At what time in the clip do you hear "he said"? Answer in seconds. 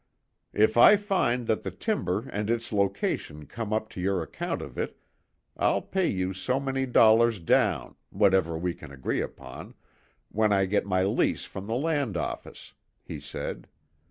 13.03-13.67